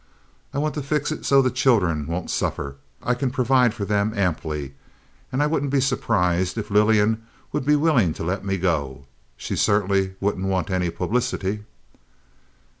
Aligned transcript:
I 0.51 0.57
want 0.57 0.73
to 0.73 0.81
fix 0.81 1.11
it 1.11 1.25
so 1.27 1.43
the 1.43 1.51
children 1.51 2.07
won't 2.07 2.31
suffer. 2.31 2.77
I 3.03 3.13
can 3.13 3.29
provide 3.29 3.71
for 3.75 3.85
them 3.85 4.17
amply, 4.17 4.73
and 5.31 5.43
I 5.43 5.45
wouldn't 5.45 5.69
be 5.69 5.77
at 5.77 5.83
all 5.83 5.87
surprised 5.89 6.57
if 6.57 6.71
Lillian 6.71 7.21
would 7.51 7.67
be 7.67 7.75
willing 7.75 8.11
to 8.15 8.23
let 8.23 8.43
me 8.43 8.57
go. 8.57 9.05
She 9.37 9.55
certainly 9.55 10.15
wouldn't 10.19 10.47
want 10.47 10.71
any 10.71 10.89
publicity." 10.89 11.65